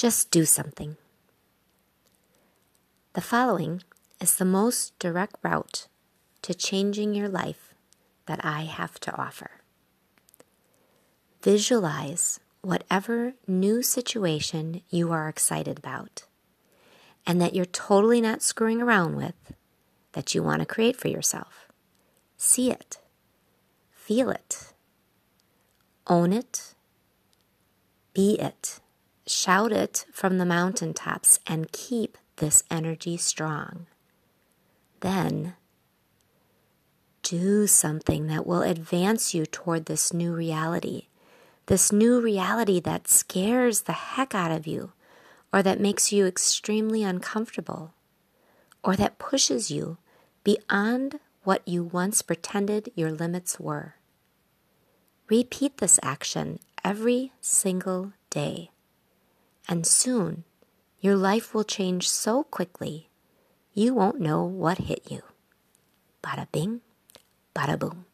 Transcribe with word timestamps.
Just 0.00 0.30
do 0.30 0.46
something. 0.46 0.96
The 3.12 3.20
following 3.20 3.82
is 4.18 4.34
the 4.34 4.46
most 4.46 4.98
direct 4.98 5.36
route 5.42 5.88
to 6.40 6.54
changing 6.54 7.12
your 7.14 7.28
life 7.28 7.74
that 8.24 8.42
I 8.42 8.62
have 8.62 8.98
to 9.00 9.14
offer. 9.14 9.60
Visualize 11.42 12.40
whatever 12.62 13.34
new 13.46 13.82
situation 13.82 14.80
you 14.88 15.12
are 15.12 15.28
excited 15.28 15.76
about 15.76 16.24
and 17.26 17.38
that 17.38 17.54
you're 17.54 17.66
totally 17.66 18.22
not 18.22 18.40
screwing 18.40 18.80
around 18.80 19.16
with 19.16 19.52
that 20.12 20.34
you 20.34 20.42
want 20.42 20.60
to 20.60 20.64
create 20.74 20.96
for 20.96 21.08
yourself. 21.08 21.68
See 22.38 22.70
it, 22.70 22.96
feel 23.92 24.30
it, 24.30 24.72
own 26.06 26.32
it, 26.32 26.72
be 28.14 28.40
it, 28.40 28.80
shout 29.30 29.72
it 29.72 30.06
from 30.12 30.38
the 30.38 30.44
mountaintops, 30.44 31.38
and 31.46 31.72
keep 31.72 32.18
this 32.36 32.64
energy 32.70 33.16
strong. 33.16 33.86
Then 35.00 35.54
do 37.22 37.66
something 37.66 38.26
that 38.26 38.46
will 38.46 38.62
advance 38.62 39.34
you 39.34 39.46
toward 39.46 39.86
this 39.86 40.12
new 40.12 40.34
reality, 40.34 41.08
this 41.66 41.92
new 41.92 42.20
reality 42.20 42.80
that 42.80 43.08
scares 43.08 43.82
the 43.82 43.92
heck 43.92 44.34
out 44.34 44.50
of 44.50 44.66
you, 44.66 44.92
or 45.52 45.62
that 45.62 45.80
makes 45.80 46.12
you 46.12 46.26
extremely 46.26 47.02
uncomfortable, 47.02 47.94
or 48.82 48.96
that 48.96 49.18
pushes 49.18 49.70
you 49.70 49.98
beyond 50.42 51.20
what 51.44 51.66
you 51.66 51.82
once 51.84 52.22
pretended 52.22 52.90
your 52.94 53.12
limits 53.12 53.60
were. 53.60 53.94
Repeat 55.28 55.78
this 55.78 56.00
action 56.02 56.58
every 56.84 57.32
single 57.40 58.12
day, 58.30 58.70
and 59.70 59.86
soon 59.86 60.42
your 61.00 61.16
life 61.16 61.54
will 61.54 61.64
change 61.64 62.10
so 62.10 62.42
quickly 62.42 63.08
you 63.72 63.94
won't 63.94 64.20
know 64.20 64.42
what 64.42 64.78
hit 64.78 65.10
you. 65.10 65.22
Bada 66.22 66.50
bing, 66.50 66.80
bada 67.54 67.78
boom. 67.78 68.04